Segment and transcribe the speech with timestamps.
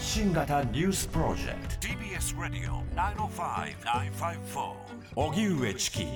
[0.00, 1.88] 発信型ニュースプロジェクト。
[1.88, 2.82] TBS ラディオ
[3.28, 4.72] 905-954
[5.14, 6.06] おぎゅうえちき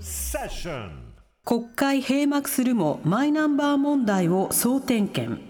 [0.00, 1.12] セッション
[1.44, 5.42] 国会閉幕するもマイナンバー問題を総点検。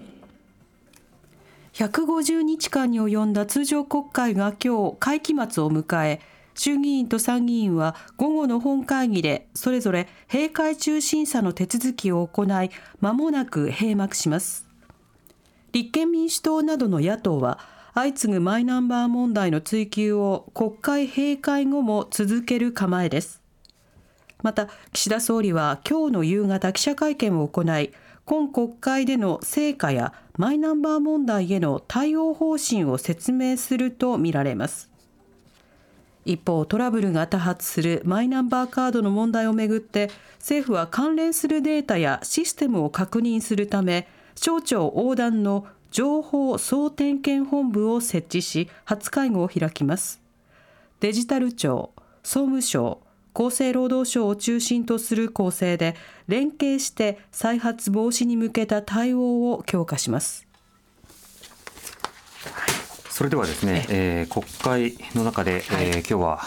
[1.74, 6.20] 150日間に及んだ通常国会が今日会期末を迎え
[6.56, 12.70] 衆議院と参議院は午後の本会議でそれぞれ閉会中審査の手続きを行い
[13.00, 14.66] 間もなく閉幕します。
[15.70, 23.40] 立憲民主党などの野党は相次ぐマイナンバー問題の追及を国会閉会後も続ける構えです。
[24.42, 27.92] また岸田総理は今日の夕方記者会見を行い
[28.24, 34.90] 今国会での成果やマイナンバー問題への対応方針を説明するとみられます。
[36.24, 50.20] 一方トラブルが多発するマイナンバーカードの問題をめぐって政府は関連するデータやシステムを確認するため省庁横断の情報総点検本部を設置し初会合を開きます。
[50.98, 51.92] デジタル庁
[52.24, 53.00] 総務省
[53.32, 55.94] 厚生労働省を中心とする構成で
[56.26, 60.48] 連携して再発防止に向けた対応を強化します。
[63.08, 64.44] それではですね、えー、国
[64.96, 66.40] 会の中で、はい、えー、今日は、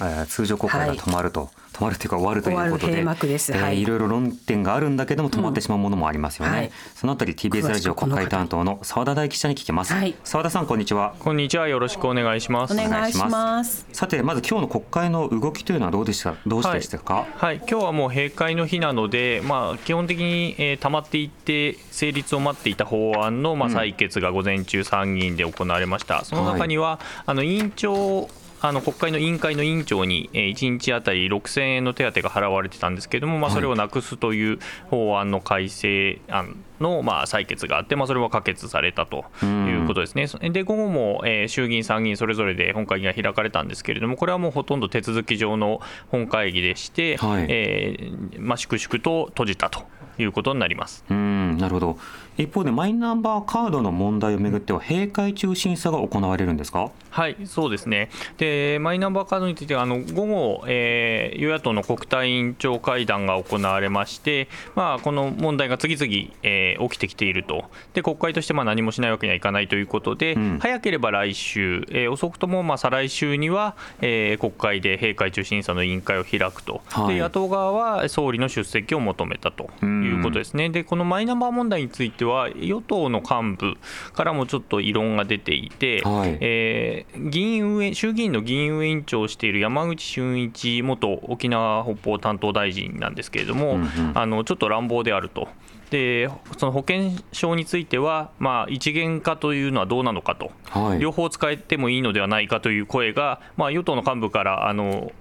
[0.00, 6.50] えー、通常国会が止まると、はい止まるというか終わるということで、ですはい、えー、いろいろ論点があるんだけども止まってしまうものもありますよね。
[6.50, 9.88] うんはい、そのあたり TBS ラジオ国会担当の澤田大記者に聞きます。
[9.88, 11.16] 澤、はい、田さんこんにちは。
[11.18, 12.74] こんにちはよろしくお願いします。
[12.74, 13.86] お願いします。
[13.92, 16.36] さてまず今日の国会の動きというのはどうでした？
[16.46, 17.14] どうしてでしたか？
[17.14, 26.20] はい、はい、今日はもう閉会の日なのでまあ基本的に、えー、溜まっていって成立を待っていた法案のまあ採決が午前中参議院で行われました。
[26.20, 28.28] うん、その中には、あの委員長
[28.64, 40.26] あの国会の委員会の委員長に1日当たり6000円の手当が払われてたんですけれども、まあ、それをなくすという法案の改正案のまあ採決があって、まあ、それは可決されたということですね。
[40.50, 49.82] で午後も、え衆議院、参議院それぞれで本会議が開かれたんですけれども、これはもうほとんど手続き上の本会議でして、はい、えー、まあ、粛々と閉じたと
[50.16, 51.04] いうことになります。
[51.10, 51.98] うんなるほど
[52.36, 56.90] 一方でマイナンバーカードの問題をめぐっては閉会中審査が行われるんですか？
[57.10, 58.10] はいそうですね。
[58.38, 67.66] でマイナンバーカードについてはあの午後、えー、与野党の国対委員長会談が行われまして、まあ、この問題が次々、えー、起きてきていると。
[67.92, 79.70] で国会としてまあ何もしないわけにはいかないということで、うん、早ければ来週、えー、遅くともまあ再来週には、えー、国会で閉会中審査の委員会を開くと、はい、で野党側は総理の出席を求めたと。
[79.82, 83.76] うんいうことですね、でこのマイナンバー問題については、与党の幹部
[84.12, 95.48] からもちょっと異論が出ていて、はい、えー、議員運営衆議院の議員運営委員長をしている山口俊一元沖縄北方担当大臣なんですけれども、うんうん、あのちょっと乱暴であると。
[95.90, 105.12] でその保険証については、まあ、一元化というのはどうなのかと、はい、両方使えてもいいのではないかという声が、まあ、与党の幹部からあの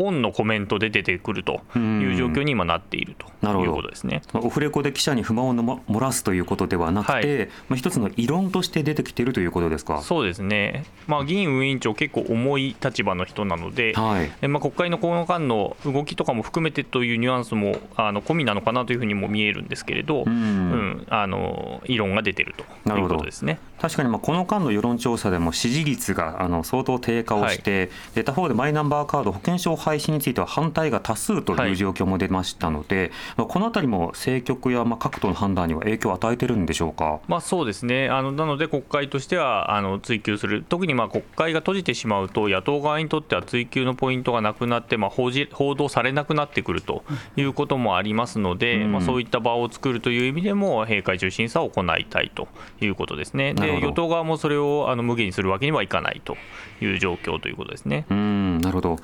[0.00, 3.26] オンのコメントで出てくるという状況に今なっていると
[3.62, 4.22] いうことですね。
[4.34, 10.00] オフレコで記者に不満を漏らすということではなくて、はい、まあ一つの異論として出てきているということですか？
[10.02, 10.84] そうですね。
[11.06, 23.58] まあ議員運営委員長結構重い立場の人なので、はい、まあ国会のこの間の動きとかも含めてというニュアンスもあの込みなのかなというふうにも見えるんですけれど、うん、うん、あの異論が出ているということですね。
[23.80, 38.08] 確かにまあこの間の世論調査でも支持率があの相当低下をして、はい、他方でマイナンバーカード保険証廃止については反対が多数という状況も出ましたので、はい、このあたりも政局やまあ各党の判断には影響を与えてるんでしょうか、まあ、そうですね。
[38.08, 47.02] あの、なので国会としてはあの追及する、特にまあ国会が閉じてしまうと、野党側にとっては追及のポイントがなくなって、まあ、報じ報道されなくなってくると
[47.36, 52.46] いうこともありますので、うん、まあ、そういった場を作るという意味でも、閉会中審査を行いたいと
[52.80, 53.54] いうことですね。
[53.54, 56.36] で与党側もそれをあの無限にするわけにはいかないと
[56.80, 58.06] いう状況ということですね。
[58.08, 58.98] うんなるほど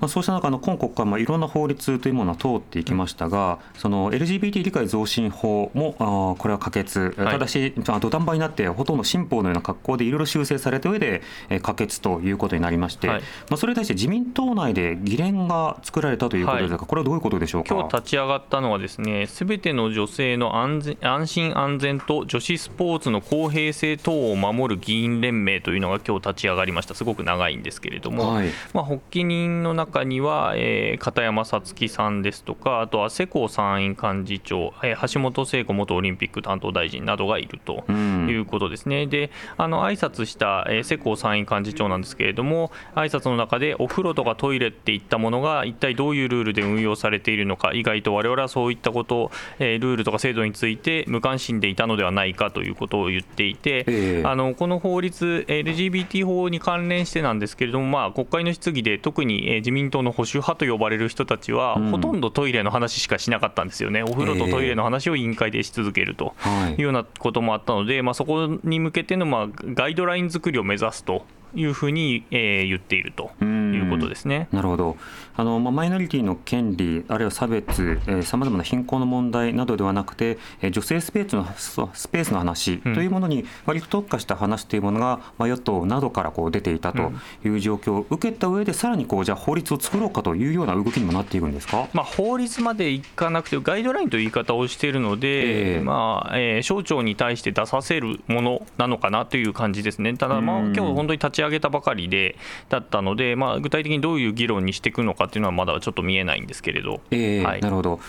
[0.00, 17.74] まあ、そうした中の今国会、まあ、いろんな法律というものは通っていきましたが、その LGBT 理解増進法もあこれは可決、ただし、土壇場になって、ほとんど新法のような格好でいろいろ修正された上で、え可決ということになりまして、はい、まあ、それに対して自民党内で議連が作られたということですが、はい、これはどういうことでしょうか？
[17.74, 39.06] 今日立ち上がったのは、ですねすべての女性の安全安心安全と女子スポーツの公平性等を守る議員連盟というのが今日立ち上がりました、すごく長いんですけれども、はい、まあ、発起人の中中には、えー、片山さつきさんですとか、あとは世耕参院幹事長、えー、橋本聖子元オリンピック担当大臣などがいるということですね。
[39.06, 66.34] で、あの挨拶した、えー、世耕参院幹事長なんですけれども、挨拶の中でお風呂とかトイレっていったものが一体どういうルールで運用されているのか、意外と我々はそういったこと、えー、ルールとか制度について無関心でいたのではないかということを言っていて、えー、あのこの法律、LGBT 法に関連してなんですけれども、まあ、国会の質疑で特に自民党の保守派と呼ばれる人たちは、ほとんどトイレの話しかしなかったんですよね、お風呂とトイレの話を委員会でし続けると
[66.76, 66.80] い。
[66.80, 71.24] うようなこともあったので、まあ、そこに向けてのまあガイドライン作りを目指すと
[71.54, 73.30] いうふうに、えー、言っていると
[73.66, 74.48] いうことですね。
[74.52, 74.96] なるほど。
[75.36, 87.12] あの、まあ、マイノリティの権利あるいは差別さまざまな貧困の問題などではなくて、えー、女性スペースのスペースの話というものに割と特化した話というものが、まあ、与党などからこう出ていたと
[87.44, 100.14] いう状況を受けた上でさらにこうじゃあ法律を作ろうかというような動きにもなっていくんですか、まあ、法律までいかなくてガイドラインという言い方をしているので、えー、まあえー、省庁に対して出させるものなのかなという感じですね。
[100.14, 102.36] ただ、まあ、今日本当に立ち上げたばかりで
[102.68, 107.00] だったので、まあ、具体的にどういう議論にしていくのかっていうのはまだちょっと見えないんですけれど。
[107.10, 108.00] えー、はい、なるほど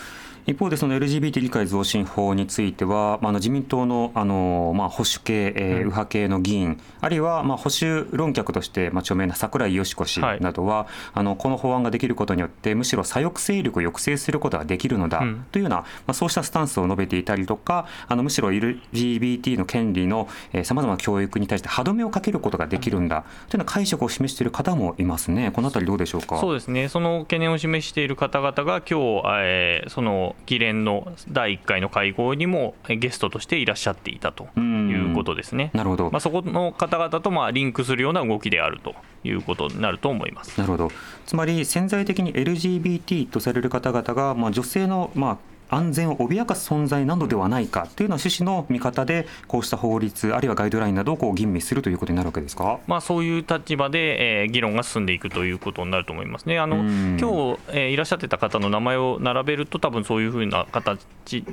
[0.48, 15.18] 一方で、その LGBT 理解増進法については、まあ、自民党のあの、まあ、保守系、えー、右派系の議員、あるいは、まあ、保守論客として、まあ、著名な櫻井よし子氏などは、はい、あのこの法案ができることによって、むしろ左翼勢力を抑制することができるのだ、
[15.52, 20.28] というような、まあ、そうしたスタンスを述べていたりとか、あのむしろ LGBT の権利の
[20.64, 26.38] さまざまな教育に対して歯止めをかけることができるんだというような解釈を示している方もいますね、このあたり、どうでしょうか？
[26.38, 26.88] そうですね。
[26.88, 35.70] その懸念を示している方々が、今日、えー、その議連の第1回の会合にもゲストとしていらっしゃっていたということですね。
[35.74, 38.94] なるほど、まあ、そこの方々とまあリンクするような動きであると
[39.24, 40.58] いうことになると思います。
[40.58, 40.90] なるほど
[41.26, 45.38] つまり潜在的に LGBT とされる方々が、まあ、女性の、まあ、
[45.70, 56.58] 安全を脅かす存在なのではないかというような趣旨の見方でこうした法律あるいはガイドラインなどをこう吟味するということになるわけですか、まあ、そういう立場で、えー、議論が進んでいくということになると思いますね。
[56.58, 60.98] あの今日、えー、いらっしゃってた方の名前を並べると多分そういうふうな形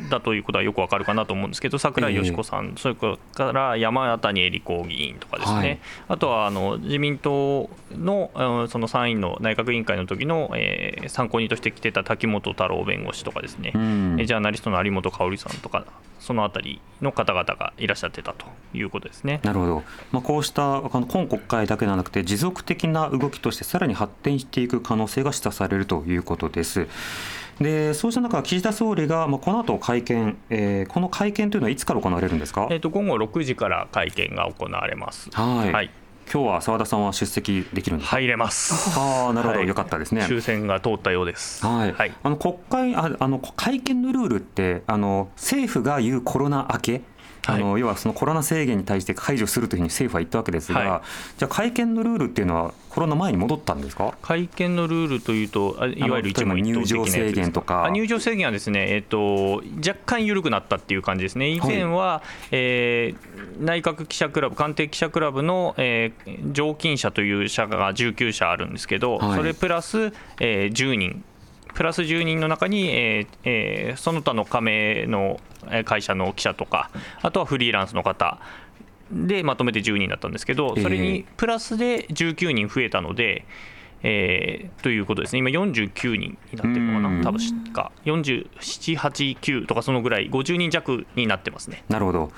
[0.09, 5.79] だということはよくわかるかなと思うんですけど櫻井よし子さん、えー、それから山谷恵理子議員とかですね、はい、
[6.09, 13.73] あとはあの自民党のその参院の内閣委員会の時の、えー、参考人として来てた滝本太郎弁護士とかですね、
[14.25, 15.85] ジャーナリストの有本香里さんとか
[16.19, 19.41] そのあたりの方々がいらっしゃってたということですね。
[19.43, 19.83] なるほど。
[20.11, 26.87] まあ、こうした今国会だけではなくて持続的な動きとしてさらに発展していく可能性が示唆されるということです。
[27.59, 35.29] でそうした中、岸田総理が、まあ、この後会見、えー、この会見というのはいつから行われるんですか、えーと、午後6時から会見が行われます。
[35.31, 35.91] はい、はい
[36.31, 38.97] 今日は澤田さんは出席できるんです入れます。
[38.99, 40.21] ああ、なるほど、はい、よかったですね。
[40.21, 41.65] 抽選が通ったようです。
[41.65, 41.93] はい。
[41.93, 47.01] はい、あの国会ああの会見のルールってあの政府が言うコロナ明け
[47.47, 51.01] あの要はそのコロナ制限に対して解除するというふうに政府は言ったわけですが、はい、
[51.37, 54.15] じゃあ会見のルールっていうのはコロナ前に戻ったんですか？
[54.21, 57.89] 会見のルールというと、いわゆる一問一答制限とか。
[57.91, 71.23] 入場制限はですね、えーと、若干緩くなったっていう感じですね、以前は、はい、えー、内閣記者クラブ、官邸記者クラブの、えー、常勤者という社が19社あるんですけど、はい、それプラス、えー、10人。
[71.75, 75.39] プラス10人の中に、えーえー、その他の加盟の
[75.83, 76.89] 会社の記者とか、
[77.21, 78.39] あとはフリーランスの方
[79.11, 83.45] でまとめて10人だったんですけど、それにプラスで19人増えたので、
[84.03, 91.83] えー、ということですね、今49人になってるのかな、多分か、47、8、9とかそのぐらい、50人弱になってますね。
[91.89, 92.31] なるほど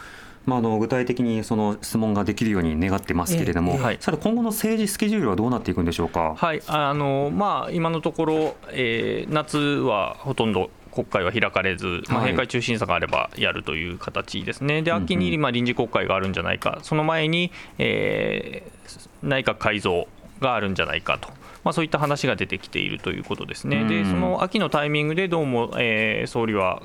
[0.48, 6.62] まあ、あの具体的にその質問ができるように願ってますけれども、えーはい、さて、今後の政治スケジュールはどうなっていくんでしょうか、はい。
[6.68, 20.08] あのまあ、今のところ、えー、夏はほとんど国会は開かれず、まあ、閉会中審査があればやるという形ですね、で秋にまあ臨時国会があるんじゃないか、その前に、えー、内閣改造
[20.40, 21.30] があるんじゃないかと。
[21.64, 26.82] まあ、そういった話が出てきているということですね、でその秋のタイミングでどうも、えー、総理は、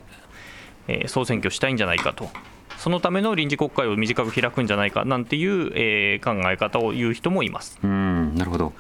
[0.89, 2.29] えー、総選挙したいんじゃないかと
[2.83, 7.79] そのための臨時国会を短く開くんじゃないかなんていう、えー、考え方を言う人もいます。
[7.81, 8.73] うんなるほど。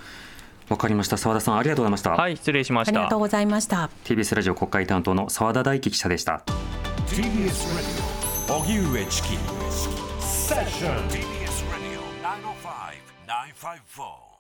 [0.69, 1.17] わかりました。
[1.17, 2.11] 澤田さんありがとうございました。
[2.11, 2.99] はい失礼しました。
[2.99, 3.91] ありがとうございました。
[4.03, 6.43] TBS ラジオ国会担当の澤田大樹記者でした。
[7.07, 7.53] TBS ラジ
[8.51, 9.29] オ荻上チキ。
[10.19, 12.03] セッション TBS ラジオ
[14.27, 14.32] 905-954